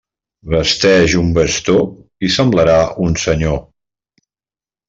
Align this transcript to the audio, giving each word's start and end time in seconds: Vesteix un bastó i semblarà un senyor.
Vesteix 0.53 1.15
un 1.19 1.29
bastó 1.35 1.75
i 2.29 2.33
semblarà 2.39 2.81
un 3.07 3.17
senyor. 3.29 3.63